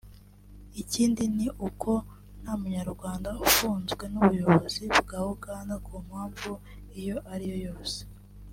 [0.81, 1.91] Ikindi ni uko
[2.41, 6.51] nta Munyarwanda ufunzwe n’ubuyobozi bwa Uganda ku mpamvu
[6.99, 7.99] iyo ari yo yose